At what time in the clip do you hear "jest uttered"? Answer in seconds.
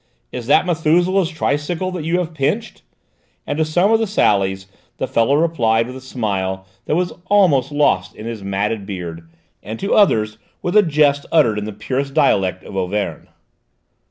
10.81-11.59